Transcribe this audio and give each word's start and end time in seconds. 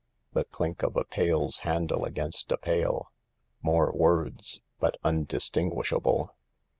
The 0.33 0.45
clink 0.45 0.81
of 0.81 0.97
a 0.97 1.03
pail's 1.03 1.59
handle 1.59 2.05
against 2.05 2.51
a 2.51 2.57
pail. 2.57 3.11
More 3.61 3.91
words, 3.93 4.59
but 4.79 4.97
undistinguishable. 5.03 6.33